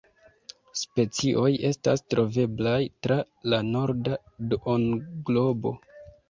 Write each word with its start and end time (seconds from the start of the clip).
Specioj 0.83 1.49
estas 1.69 2.03
troveblaj 2.13 2.79
tra 3.09 3.19
la 3.53 3.61
norda 3.69 4.19
duonglobo. 4.55 5.77